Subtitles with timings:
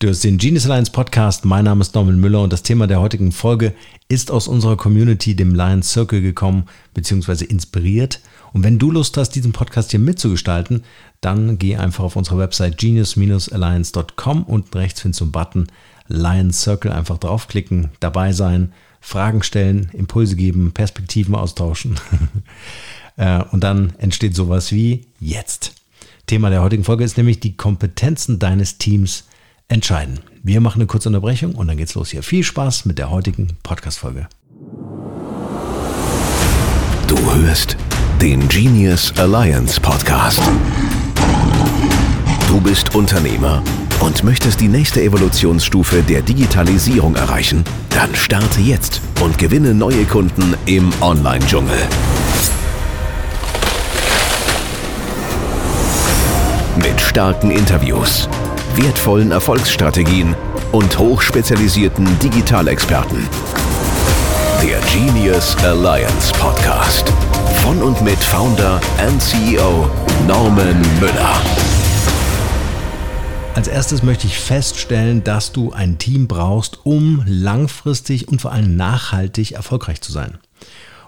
[0.00, 1.44] Du hast den Genius Alliance Podcast.
[1.44, 3.74] Mein Name ist Norman Müller und das Thema der heutigen Folge
[4.08, 8.20] ist aus unserer Community, dem Lions Circle, gekommen, beziehungsweise inspiriert.
[8.52, 10.84] Und wenn du Lust hast, diesen Podcast hier mitzugestalten,
[11.20, 14.44] dann geh einfach auf unsere Website genius-alliance.com.
[14.44, 15.66] und rechts findest du einen Button
[16.06, 16.92] Lions Circle.
[16.92, 21.98] Einfach draufklicken, dabei sein, Fragen stellen, Impulse geben, Perspektiven austauschen.
[23.16, 25.74] Äh, und dann entsteht sowas wie jetzt.
[26.28, 29.24] Thema der heutigen Folge ist nämlich die Kompetenzen deines Teams
[29.68, 30.20] entscheiden.
[30.42, 32.22] Wir machen eine kurze Unterbrechung und dann geht's los hier.
[32.22, 34.28] Viel Spaß mit der heutigen Podcast-Folge.
[37.06, 37.76] Du hörst
[38.20, 40.40] den Genius Alliance Podcast.
[42.48, 43.62] Du bist Unternehmer
[44.00, 47.62] und möchtest die nächste Evolutionsstufe der Digitalisierung erreichen?
[47.90, 51.78] Dann starte jetzt und gewinne neue Kunden im Online-Dschungel.
[56.76, 58.28] Mit starken Interviews
[58.82, 60.36] wertvollen Erfolgsstrategien
[60.70, 63.28] und hochspezialisierten Digitalexperten.
[64.62, 67.08] Der Genius Alliance Podcast.
[67.64, 69.90] Von und mit Founder and CEO
[70.28, 71.42] Norman Müller.
[73.56, 78.76] Als erstes möchte ich feststellen, dass du ein Team brauchst, um langfristig und vor allem
[78.76, 80.38] nachhaltig erfolgreich zu sein.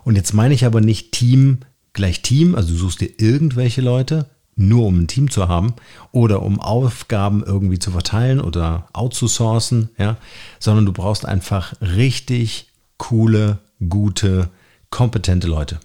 [0.03, 1.59] Und jetzt meine ich aber nicht Team
[1.93, 4.27] gleich Team, also du suchst dir irgendwelche Leute,
[4.61, 5.75] nur um ein Team zu haben
[6.13, 10.17] oder um Aufgaben irgendwie zu verteilen oder outzusourcen, ja,
[10.59, 13.59] sondern du brauchst einfach richtig coole,
[13.89, 14.51] gute,
[14.91, 15.81] kompetente Leute.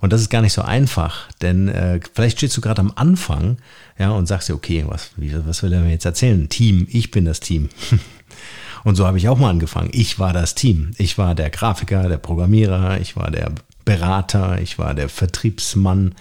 [0.00, 3.58] Und das ist gar nicht so einfach, denn äh, vielleicht stehst du gerade am Anfang
[3.98, 6.48] ja, und sagst dir, okay, was, was will er mir jetzt erzählen?
[6.48, 7.68] Team, ich bin das Team.
[8.84, 9.90] und so habe ich auch mal angefangen.
[9.92, 10.92] Ich war das Team.
[10.96, 13.52] Ich war der Grafiker, der Programmierer, ich war der
[13.84, 16.14] Berater, ich war der Vertriebsmann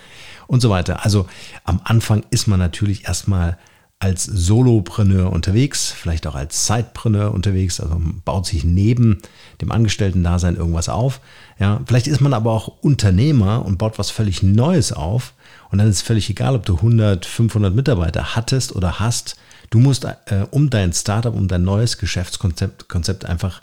[0.49, 1.05] und so weiter.
[1.05, 1.27] Also
[1.63, 3.57] am Anfang ist man natürlich erstmal
[3.99, 9.21] als Solopreneur unterwegs, vielleicht auch als Sidepreneur unterwegs, also baut sich neben
[9.61, 11.19] dem Angestellten-Dasein irgendwas auf.
[11.59, 15.33] Ja, vielleicht ist man aber auch Unternehmer und baut was völlig Neues auf.
[15.69, 19.35] Und dann ist völlig egal, ob du 100, 500 Mitarbeiter hattest oder hast.
[19.69, 20.15] Du musst äh,
[20.49, 23.61] um dein Startup, um dein neues Geschäftskonzept Konzept einfach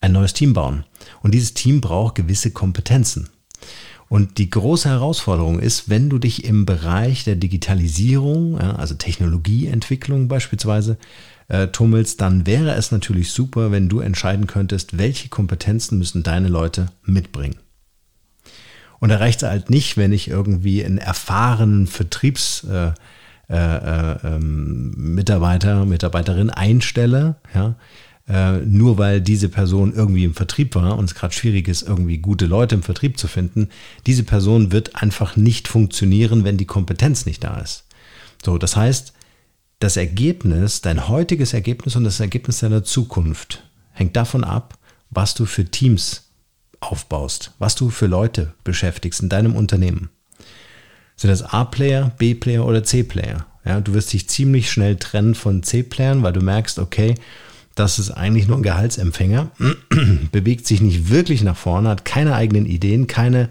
[0.00, 0.84] ein neues Team bauen.
[1.22, 3.28] Und dieses Team braucht gewisse Kompetenzen.
[4.10, 10.98] Und die große Herausforderung ist, wenn du dich im Bereich der Digitalisierung, also Technologieentwicklung beispielsweise,
[11.46, 16.48] äh, tummelst, dann wäre es natürlich super, wenn du entscheiden könntest, welche Kompetenzen müssen deine
[16.48, 17.54] Leute mitbringen.
[18.98, 22.96] Und da reicht es halt nicht, wenn ich irgendwie einen erfahrenen Vertriebsmitarbeiter,
[23.48, 27.76] äh, äh, ähm, Mitarbeiter, Mitarbeiterin einstelle, ja,
[28.30, 32.18] äh, nur weil diese Person irgendwie im Vertrieb war und es gerade schwierig ist, irgendwie
[32.18, 33.68] gute Leute im Vertrieb zu finden,
[34.06, 37.84] diese Person wird einfach nicht funktionieren, wenn die Kompetenz nicht da ist.
[38.44, 39.12] So, das heißt,
[39.80, 44.78] das Ergebnis, dein heutiges Ergebnis und das Ergebnis deiner Zukunft hängt davon ab,
[45.10, 46.30] was du für Teams
[46.78, 50.08] aufbaust, was du für Leute beschäftigst in deinem Unternehmen.
[51.16, 53.44] Sind das A-Player, B-Player oder C-Player?
[53.64, 57.16] Ja, du wirst dich ziemlich schnell trennen von C-Playern, weil du merkst, okay,
[57.80, 59.50] das ist eigentlich nur ein Gehaltsempfänger,
[60.32, 63.48] bewegt sich nicht wirklich nach vorne, hat keine eigenen Ideen, keine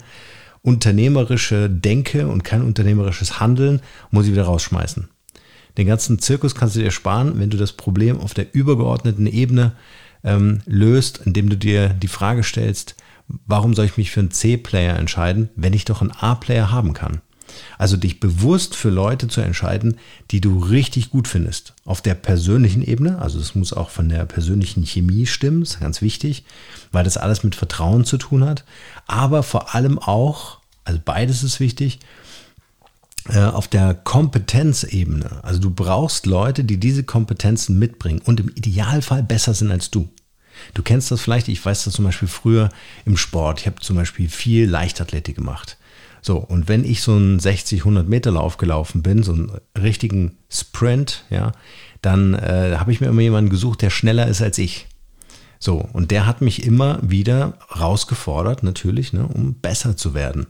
[0.62, 3.80] unternehmerische Denke und kein unternehmerisches Handeln,
[4.10, 5.08] muss ich wieder rausschmeißen.
[5.78, 9.72] Den ganzen Zirkus kannst du dir sparen, wenn du das Problem auf der übergeordneten Ebene
[10.22, 12.96] ähm, löst, indem du dir die Frage stellst,
[13.46, 17.20] warum soll ich mich für einen C-Player entscheiden, wenn ich doch einen A-Player haben kann?
[17.78, 19.98] Also dich bewusst für Leute zu entscheiden,
[20.30, 21.74] die du richtig gut findest.
[21.84, 26.02] Auf der persönlichen Ebene, also es muss auch von der persönlichen Chemie stimmen, ist ganz
[26.02, 26.44] wichtig,
[26.92, 28.64] weil das alles mit Vertrauen zu tun hat.
[29.06, 32.00] Aber vor allem auch, also beides ist wichtig,
[33.28, 35.44] äh, auf der Kompetenzebene.
[35.44, 40.08] Also du brauchst Leute, die diese Kompetenzen mitbringen und im Idealfall besser sind als du.
[40.74, 42.70] Du kennst das vielleicht, ich weiß das zum Beispiel früher
[43.04, 43.60] im Sport.
[43.60, 45.76] Ich habe zum Beispiel viel Leichtathletik gemacht.
[46.22, 50.36] So, und wenn ich so einen 60, 100 Meter Lauf gelaufen bin, so einen richtigen
[50.48, 51.52] Sprint, ja,
[52.02, 54.86] dann äh, habe ich mir immer jemanden gesucht, der schneller ist als ich.
[55.58, 60.46] So, und der hat mich immer wieder rausgefordert, natürlich, ne, um besser zu werden.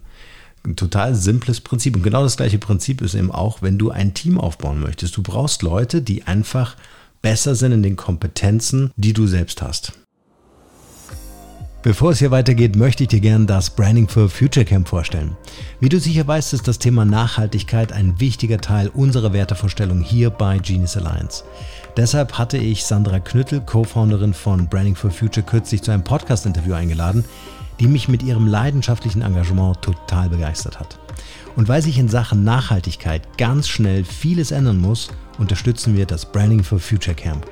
[0.65, 1.97] Ein total simples Prinzip.
[1.97, 5.17] Und genau das gleiche Prinzip ist eben auch, wenn du ein Team aufbauen möchtest.
[5.17, 6.77] Du brauchst Leute, die einfach
[7.23, 9.95] besser sind in den Kompetenzen, die du selbst hast.
[11.83, 15.35] Bevor es hier weitergeht, möchte ich dir gerne das Branding for Future Camp vorstellen.
[15.81, 20.59] Wie du sicher weißt, ist das Thema Nachhaltigkeit ein wichtiger Teil unserer Wertevorstellung hier bei
[20.59, 21.43] Genius Alliance.
[21.97, 27.25] Deshalb hatte ich Sandra Knüttel, Co-Founderin von Branding for Future, kürzlich zu einem Podcast-Interview eingeladen,
[27.81, 30.99] die mich mit ihrem leidenschaftlichen Engagement total begeistert hat.
[31.57, 36.63] Und weil sich in Sachen Nachhaltigkeit ganz schnell vieles ändern muss unterstützen wir das Branding
[36.63, 37.47] for Future Camp.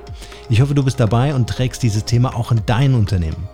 [0.50, 3.48] Ich hoffe, du bist dabei und trägst dieses Thema auch in dein Unternehmen.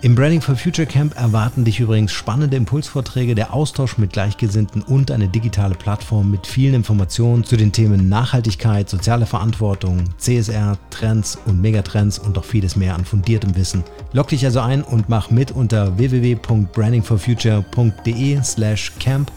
[0.00, 5.10] Im Branding for Future Camp erwarten dich übrigens spannende Impulsvorträge, der Austausch mit Gleichgesinnten und
[5.10, 11.60] eine digitale Plattform mit vielen Informationen zu den Themen Nachhaltigkeit, soziale Verantwortung, CSR, Trends und
[11.60, 13.82] Megatrends und noch vieles mehr an fundiertem Wissen.
[14.12, 19.32] Log dich also ein und mach mit unter www.brandingforfuture.de slash camp.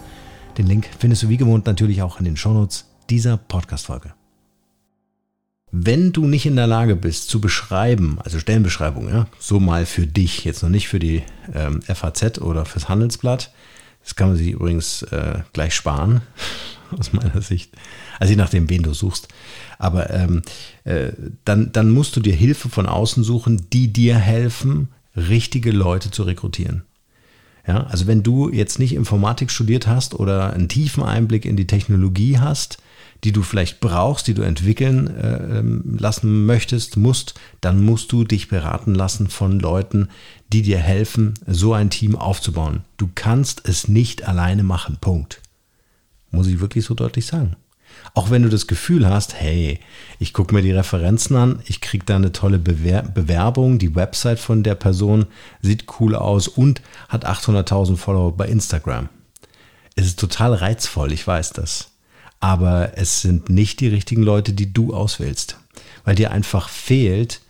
[0.60, 4.14] Den Link findest du wie gewohnt natürlich auch in den Shownotes dieser Podcast-Folge.
[5.72, 10.06] Wenn du nicht in der Lage bist zu beschreiben, also Stellenbeschreibung, ja, so mal für
[10.06, 11.24] dich, jetzt noch nicht für die
[11.54, 13.52] ähm, FAZ oder fürs Handelsblatt,
[14.04, 16.22] das kann man sich übrigens äh, gleich sparen,
[17.00, 17.72] aus meiner Sicht.
[18.20, 19.30] Also je nachdem, wen du suchst.
[19.80, 20.42] Aber ähm,
[20.84, 21.14] äh,
[21.46, 26.24] dann, dann musst du dir Hilfe von außen suchen, die dir helfen, richtige Leute zu
[26.24, 26.84] rekrutieren.
[27.66, 31.68] Ja, also wenn du jetzt nicht Informatik studiert hast oder einen tiefen Einblick in die
[31.68, 32.80] Technologie hast,
[33.24, 38.24] die du vielleicht brauchst, die du entwickeln äh, ähm, lassen möchtest, musst, dann musst du
[38.24, 40.10] dich beraten lassen von Leuten,
[40.52, 42.82] die dir helfen, so ein Team aufzubauen.
[42.98, 44.98] Du kannst es nicht alleine machen.
[45.00, 45.42] Punkt.
[46.32, 47.56] Muss ich wirklich so deutlich sagen.
[48.14, 49.80] Auch wenn du das Gefühl hast, hey,
[50.18, 54.40] ich gucke mir die Referenzen an, ich kriege da eine tolle Bewer Bewerbung, die Website
[54.40, 55.26] von der Person
[55.62, 59.10] sieht cool aus und hat 800.000 Follower bei Instagram.
[59.96, 61.91] Es ist total reizvoll, ich weiß das
[62.42, 65.58] aber es sind nicht die richtigen Leute, die du auswählst,
[66.04, 67.42] weil dir einfach fehlt,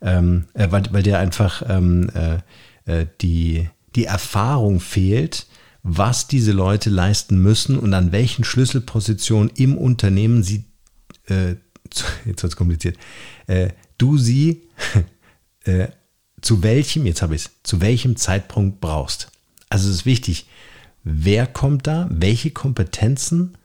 [0.00, 2.38] ähm, äh, weil, weil dir einfach ähm, äh,
[2.86, 5.46] äh, die, die Erfahrung fehlt,
[5.82, 10.64] was diese Leute leisten müssen und an welchen Schlüsselpositionen im Unternehmen sie,
[11.28, 11.50] äh,
[12.24, 12.96] jetzt wird es kompliziert,
[13.46, 13.68] äh,
[13.98, 14.62] du sie
[15.64, 15.88] äh,
[16.40, 19.30] zu welchem, jetzt habe ich es, zu welchem Zeitpunkt brauchst.
[19.68, 20.46] Also es ist wichtig,
[21.04, 23.57] wer kommt da, welche Kompetenzen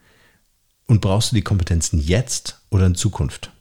[0.88, 3.52] und brauchst du die Kompetenzen jetzt oder in Zukunft?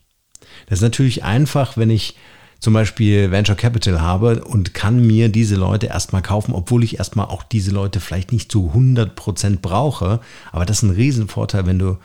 [0.67, 2.15] Das ist natürlich einfach, wenn ich
[2.59, 7.25] zum Beispiel Venture Capital habe und kann mir diese Leute erstmal kaufen, obwohl ich erstmal
[7.25, 10.21] auch diese Leute vielleicht nicht zu 100 Prozent brauche.
[10.53, 11.97] Aber das ist ein Riesenvorteil, wenn du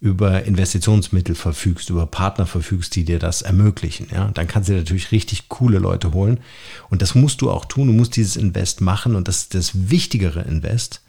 [0.00, 4.08] über Investitionsmittel verfügst, über Partner verfügst, die dir das ermöglichen.
[4.10, 6.40] Ja, dann kannst du natürlich richtig coole Leute holen.
[6.88, 7.88] Und das musst du auch tun.
[7.88, 11.02] Du musst dieses Invest machen und das ist das wichtigere Invest.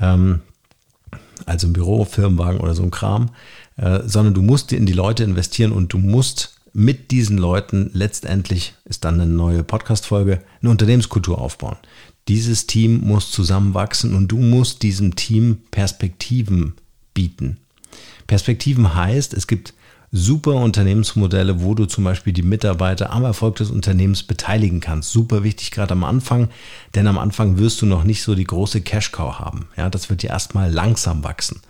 [0.00, 0.40] Ähm,
[1.46, 3.30] also ein Büro, Firmenwagen oder so ein Kram,
[3.76, 8.74] äh, sondern du musst in die Leute investieren und du musst mit diesen Leuten letztendlich,
[8.84, 11.76] ist dann eine neue Podcast-Folge, eine Unternehmenskultur aufbauen.
[12.28, 16.74] Dieses Team muss zusammenwachsen und du musst diesem Team Perspektiven
[17.14, 17.56] bieten.
[18.26, 19.72] Perspektiven heißt, es gibt
[20.10, 25.12] super Unternehmensmodelle, wo du zum Beispiel die Mitarbeiter am Erfolg des Unternehmens beteiligen kannst.
[25.12, 26.48] Super wichtig gerade am Anfang,
[26.94, 29.68] denn am Anfang wirst du noch nicht so die große Cash-Cow haben.
[29.76, 31.60] Ja, das wird dir erstmal langsam wachsen.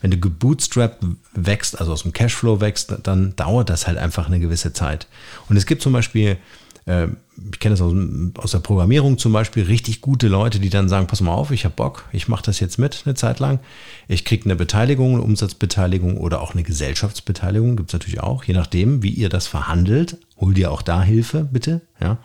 [0.00, 4.40] Wenn du gebootstrapped wächst, also aus dem Cashflow wächst, dann dauert das halt einfach eine
[4.40, 5.06] gewisse Zeit.
[5.48, 6.38] Und es gibt zum Beispiel
[6.84, 7.94] ich kenne das aus,
[8.38, 11.64] aus, der Programmierung zum Beispiel, richtig gute Leute, die dann sagen, pass mal auf, ich
[11.64, 13.60] habe Bock, ich mache das jetzt mit eine Zeit lang.
[14.08, 18.54] Ich kriege eine Beteiligung, eine Umsatzbeteiligung oder auch eine Gesellschaftsbeteiligung, gibt es natürlich auch, je
[18.54, 20.18] nachdem, wie ihr das verhandelt.
[20.38, 21.82] Hol dir auch da Hilfe, bitte.
[22.00, 22.18] Ja.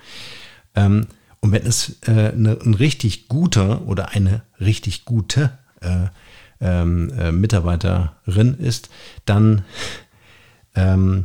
[0.75, 1.07] Ähm,
[1.39, 5.51] und wenn es äh, eine, ein richtig guter oder eine richtig gute
[5.81, 6.07] äh,
[6.59, 8.89] ähm, äh, Mitarbeiterin ist,
[9.25, 9.63] dann
[10.75, 11.23] ähm,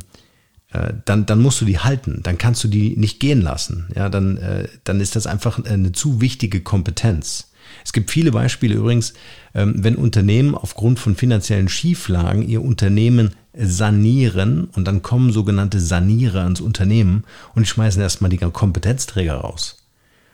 [1.05, 3.87] dann, dann musst du die halten, dann kannst du die nicht gehen lassen.
[3.95, 7.49] Ja, dann, äh, dann ist das einfach eine zu wichtige Kompetenz.
[7.85, 9.13] Es gibt viele Beispiele übrigens,
[9.53, 16.45] ähm, wenn Unternehmen aufgrund von finanziellen Schieflagen ihr Unternehmen sanieren und dann kommen sogenannte Sanierer
[16.45, 19.77] ins Unternehmen und schmeißen erstmal die Kompetenzträger raus.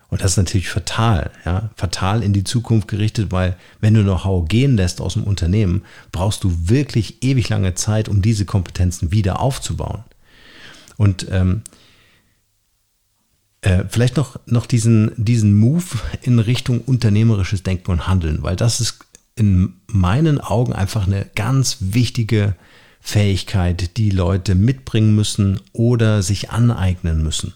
[0.10, 4.48] Und das ist natürlich fatal, ja, fatal in die Zukunft gerichtet, weil wenn du Know-how
[4.48, 9.39] gehen lässt aus dem Unternehmen, brauchst du wirklich ewig lange Zeit, um diese Kompetenzen wieder
[9.39, 10.03] aufzubauen.
[11.00, 11.62] Und ähm,
[13.62, 15.86] äh, vielleicht noch, noch diesen, diesen Move
[16.24, 19.00] in Richtung unternehmerisches Denken und Handeln, weil das ist
[19.38, 22.58] in meinen Augen einfach eine ganz wichtige
[23.00, 27.53] Fähigkeit, die Leute mitbringen müssen oder sich aneignen müssen.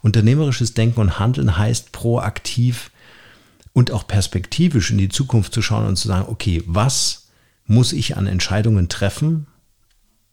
[0.00, 2.90] Unternehmerisches Denken und Handeln heißt proaktiv
[3.74, 7.28] und auch perspektivisch in die Zukunft zu schauen und zu sagen, okay, was
[7.66, 9.46] muss ich an Entscheidungen treffen,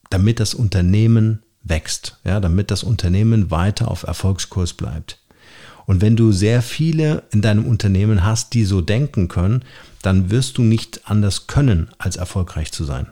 [0.10, 5.20] damit das Unternehmen wächst, ja, damit das Unternehmen weiter auf Erfolgskurs bleibt.
[5.86, 9.64] Und wenn du sehr viele in deinem Unternehmen hast, die so denken können,
[10.02, 13.08] dann wirst du nicht anders können, als erfolgreich zu sein.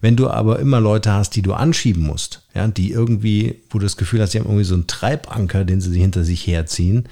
[0.00, 3.84] Wenn du aber immer Leute hast, die du anschieben musst, ja, die irgendwie, wo du
[3.84, 7.08] das Gefühl hast, sie haben irgendwie so einen Treibanker, den sie hinter sich herziehen,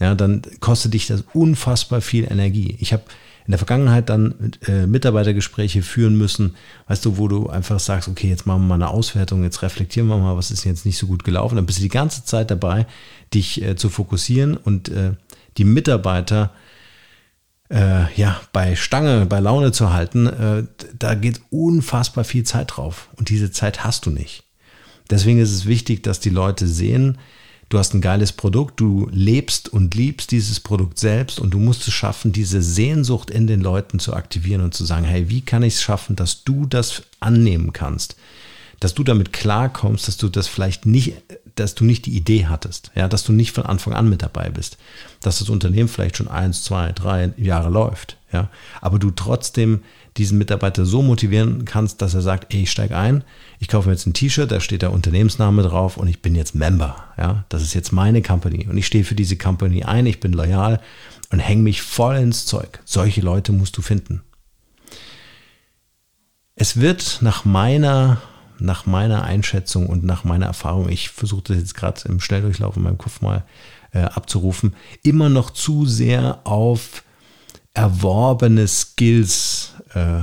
[0.00, 2.76] ja, dann kostet dich das unfassbar viel Energie.
[2.80, 3.04] Ich habe
[3.46, 6.54] in der Vergangenheit dann äh, Mitarbeitergespräche führen müssen,
[6.86, 10.08] weißt du, wo du einfach sagst, okay, jetzt machen wir mal eine Auswertung, jetzt reflektieren
[10.08, 11.56] wir mal, was ist jetzt nicht so gut gelaufen.
[11.56, 12.86] Dann bist du die ganze Zeit dabei,
[13.34, 15.12] dich äh, zu fokussieren und äh,
[15.56, 16.52] die Mitarbeiter
[17.72, 20.64] äh, ja, bei Stange, bei Laune zu halten, äh,
[20.98, 23.08] da geht unfassbar viel Zeit drauf.
[23.16, 24.44] Und diese Zeit hast du nicht.
[25.10, 27.18] Deswegen ist es wichtig, dass die Leute sehen,
[27.72, 31.88] du hast ein geiles Produkt, du lebst und liebst dieses Produkt selbst und du musst
[31.88, 35.62] es schaffen, diese Sehnsucht in den Leuten zu aktivieren und zu sagen, hey, wie kann
[35.62, 38.16] ich es schaffen, dass du das annehmen kannst?
[38.82, 41.14] Dass du damit klarkommst, dass du das vielleicht nicht,
[41.54, 44.50] dass du nicht die Idee hattest, ja, dass du nicht von Anfang an mit dabei
[44.50, 44.76] bist,
[45.20, 48.48] dass das Unternehmen vielleicht schon eins, zwei, drei Jahre läuft, ja,
[48.80, 49.82] aber du trotzdem
[50.16, 53.22] diesen Mitarbeiter so motivieren kannst, dass er sagt, ey, ich steige ein,
[53.60, 56.54] ich kaufe mir jetzt ein T-Shirt, da steht der Unternehmensname drauf und ich bin jetzt
[56.54, 56.96] Member.
[57.16, 60.32] Ja, das ist jetzt meine Company und ich stehe für diese Company ein, ich bin
[60.32, 60.80] loyal
[61.30, 62.80] und hänge mich voll ins Zeug.
[62.84, 64.22] Solche Leute musst du finden.
[66.54, 68.20] Es wird nach meiner,
[68.62, 72.82] nach meiner Einschätzung und nach meiner Erfahrung, ich versuche das jetzt gerade im Schnelldurchlauf in
[72.82, 73.44] meinem Kopf mal
[73.92, 77.04] äh, abzurufen, immer noch zu sehr auf
[77.74, 80.20] erworbene Skills äh,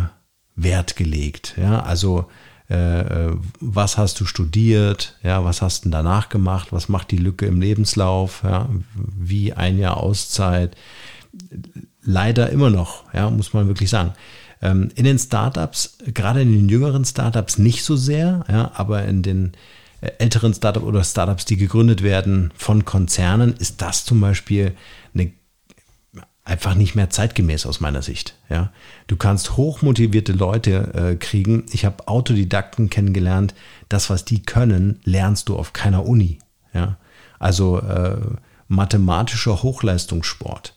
[0.56, 1.56] Wert gelegt.
[1.58, 2.28] Ja, also
[2.70, 7.18] äh, äh, was hast du studiert, ja, was hast du danach gemacht, was macht die
[7.18, 10.76] Lücke im Lebenslauf, ja, wie ein Jahr Auszeit.
[12.02, 14.14] Leider immer noch, ja, muss man wirklich sagen.
[14.62, 19.22] Ähm, in den Startups, gerade in den jüngeren Startups nicht so sehr, ja, aber in
[19.22, 19.54] den
[20.02, 24.74] äh, älteren Startups oder Startups, die gegründet werden von Konzernen, ist das zum Beispiel
[25.14, 25.32] eine
[26.50, 28.36] einfach nicht mehr zeitgemäß aus meiner Sicht.
[28.50, 28.72] Ja,
[29.08, 31.66] du kannst hochmotivierte Leute äh, kriegen.
[31.72, 33.54] Ich habe Autodidakten kennengelernt.
[33.88, 36.40] Das, was die können, lernst du auf keiner Uni.
[36.74, 36.98] Ja,
[37.38, 38.18] also äh,
[38.68, 40.76] mathematischer Hochleistungssport.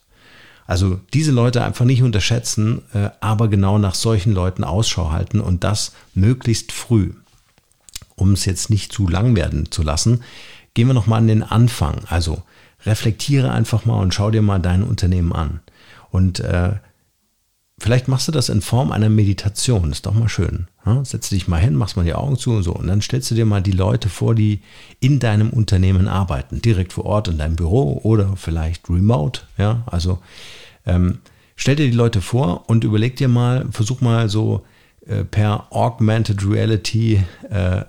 [0.73, 5.65] Also diese Leute einfach nicht unterschätzen, äh, aber genau nach solchen Leuten Ausschau halten und
[5.65, 7.13] das möglichst früh.
[8.17, 10.23] Um es jetzt nicht zu lang werden zu lassen,
[10.73, 12.01] gehen wir nochmal an den Anfang.
[12.09, 12.43] Also
[12.87, 15.61] reflektiere einfach mal und schau dir mal dein Unternehmen an.
[16.11, 16.77] Und äh,
[17.83, 20.69] vielleicht machst du das in Form einer Meditation, ist doch mal schön.
[20.87, 21.05] Ja?
[21.05, 22.73] Setz dich mal hin, machst mal die Augen zu und so.
[22.73, 24.61] Und dann stellst du dir mal die Leute vor, die
[25.01, 29.43] in deinem Unternehmen arbeiten, direkt vor Ort in deinem Büro oder vielleicht remote.
[29.59, 30.21] Ja, also
[30.87, 31.19] ähm,
[31.57, 34.65] stell dir die Leute vor und überleg dir mal, versuch mal so
[35.07, 37.83] äh, per Augmented Reality äh,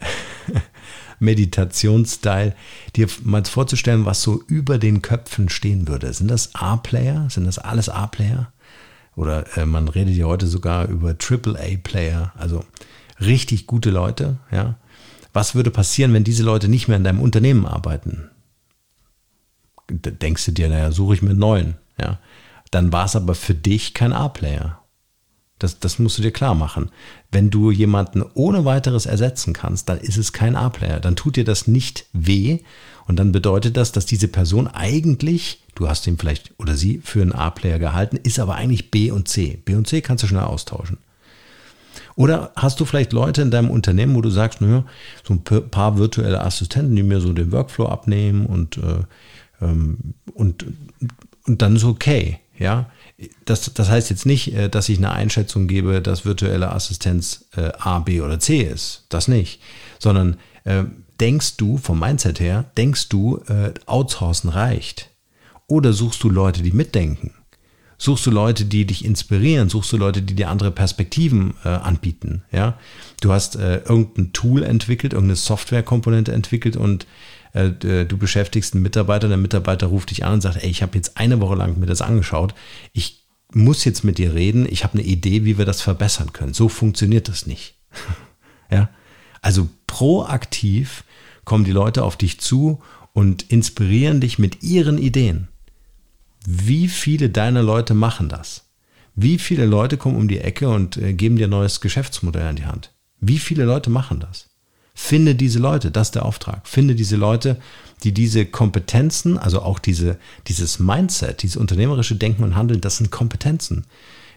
[1.19, 2.55] Meditationsstyle,
[2.95, 6.11] dir mal vorzustellen, was so über den Köpfen stehen würde.
[6.13, 7.29] Sind das A-Player?
[7.29, 8.51] Sind das alles A-Player?
[9.15, 12.63] Oder äh, man redet ja heute sogar über Triple-A-Player, also
[13.19, 14.75] richtig gute Leute, ja.
[15.33, 18.29] Was würde passieren, wenn diese Leute nicht mehr in deinem Unternehmen arbeiten?
[19.89, 22.19] Denkst du dir, naja, suche ich mir einen neuen, ja.
[22.71, 24.82] Dann war es aber für dich kein A-Player.
[25.63, 26.89] Das, das musst du dir klar machen.
[27.31, 30.99] Wenn du jemanden ohne weiteres ersetzen kannst, dann ist es kein A-Player.
[30.99, 32.59] Dann tut dir das nicht weh.
[33.07, 37.21] Und dann bedeutet das, dass diese Person eigentlich, du hast ihn vielleicht oder sie für
[37.21, 39.57] einen A-Player gehalten, ist aber eigentlich B und C.
[39.63, 40.97] B und C kannst du schnell austauschen.
[42.15, 44.83] Oder hast du vielleicht Leute in deinem Unternehmen, wo du sagst, naja,
[45.23, 49.03] so ein paar virtuelle Assistenten, die mir so den Workflow abnehmen und, äh,
[49.61, 50.65] ähm, und,
[51.47, 52.39] und dann ist okay.
[52.59, 52.91] Ja,
[53.45, 57.71] das, das heißt jetzt nicht, äh, dass ich eine Einschätzung gebe, dass virtuelle Assistenz äh,
[57.79, 59.05] A, B oder C ist.
[59.09, 59.61] Das nicht.
[59.99, 60.83] Sondern äh,
[61.19, 63.41] denkst du, vom Mindset her, denkst du,
[63.85, 65.09] outsourcen reicht?
[65.67, 67.33] Oder suchst du Leute, die mitdenken?
[68.03, 69.69] Suchst du Leute, die dich inspirieren?
[69.69, 72.43] Suchst du Leute, die dir andere Perspektiven äh, anbieten?
[72.51, 72.77] Ja,
[73.21, 77.07] du hast äh, irgendein Tool entwickelt, irgendeine Softwarekomponente entwickelt und
[77.53, 80.97] äh, du beschäftigst einen Mitarbeiter, der Mitarbeiter ruft dich an und sagt, ey, ich habe
[80.97, 82.53] jetzt eine Woche lang mir das angeschaut,
[82.91, 86.53] ich muss jetzt mit dir reden, ich habe eine Idee, wie wir das verbessern können.
[86.53, 87.75] So funktioniert das nicht.
[88.69, 88.89] ja,
[89.41, 91.05] also proaktiv
[91.45, 92.81] kommen die Leute auf dich zu
[93.13, 95.47] und inspirieren dich mit ihren Ideen.
[96.45, 98.65] Wie viele deiner Leute machen das?
[99.15, 102.55] Wie viele Leute kommen um die Ecke und äh, geben dir ein neues Geschäftsmodell an
[102.55, 102.91] die Hand?
[103.19, 104.49] Wie viele Leute machen das?
[104.95, 106.67] Finde diese Leute, das ist der Auftrag.
[106.67, 107.57] Finde diese Leute,
[108.03, 113.09] die diese Kompetenzen, also auch diese, dieses Mindset, dieses unternehmerische Denken und Handeln, das sind
[113.09, 113.85] Kompetenzen.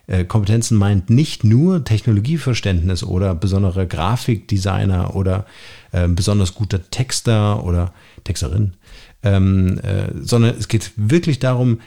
[0.07, 5.47] Äh, Kompetenzen meint nicht nur Technologieverständnis oder besondere Grafikdesigner oder
[5.93, 7.93] äh, besonders guter Texter oder
[8.25, 8.75] Texterin,
[9.23, 11.81] ähm, äh, sondern es geht wirklich darum,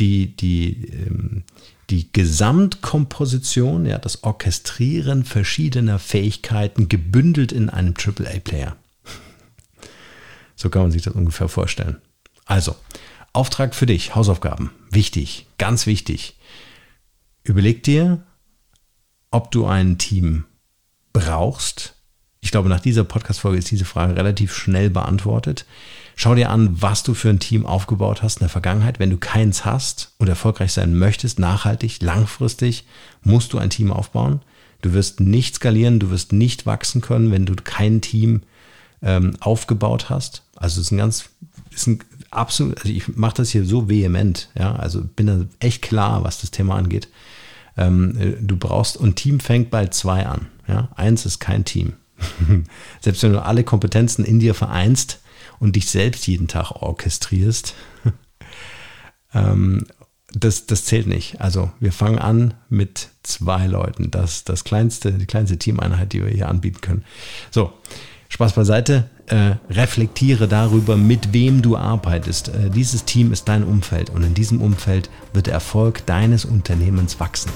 [0.00, 1.44] die, die, ähm,
[1.90, 8.76] die Gesamtkomposition, ja, das Orchestrieren verschiedener Fähigkeiten gebündelt in einem AAA-Player.
[10.56, 11.96] So kann man sich das ungefähr vorstellen.
[12.44, 12.76] Also,
[13.32, 14.70] Auftrag für dich, Hausaufgaben.
[14.90, 16.36] Wichtig, ganz wichtig.
[17.44, 18.22] Überleg dir,
[19.30, 20.44] ob du ein Team
[21.12, 21.94] brauchst.
[22.40, 25.66] Ich glaube, nach dieser Podcast-Folge ist diese Frage relativ schnell beantwortet.
[26.22, 28.98] Schau dir an, was du für ein Team aufgebaut hast in der Vergangenheit.
[28.98, 32.84] Wenn du keins hast und erfolgreich sein möchtest, nachhaltig, langfristig,
[33.22, 34.42] musst du ein Team aufbauen.
[34.82, 38.42] Du wirst nicht skalieren, du wirst nicht wachsen können, wenn du kein Team
[39.00, 40.42] ähm, aufgebaut hast.
[40.56, 41.30] Also es ist ein ganz,
[41.70, 42.00] ist ein
[42.30, 46.42] absolut, also ich mache das hier so vehement, ja, also bin da echt klar, was
[46.42, 47.08] das Thema angeht.
[47.78, 50.48] Ähm, äh, du brauchst, und Team fängt bei zwei an.
[50.68, 50.90] Ja?
[50.96, 51.94] Eins ist kein Team.
[53.00, 55.19] Selbst wenn du alle Kompetenzen in dir vereinst
[55.60, 57.74] und dich selbst jeden Tag orchestrierst,
[59.34, 59.86] ähm,
[60.32, 61.40] das, das zählt nicht.
[61.40, 64.10] Also wir fangen an mit zwei Leuten.
[64.10, 67.04] Das das kleinste, die kleinste Teameinheit, die wir hier anbieten können.
[67.50, 67.72] So,
[68.28, 69.10] Spaß beiseite.
[69.26, 72.48] Äh, reflektiere darüber, mit wem du arbeitest.
[72.48, 77.20] Äh, dieses Team ist dein Umfeld und in diesem Umfeld wird der Erfolg deines Unternehmens
[77.20, 77.50] wachsen.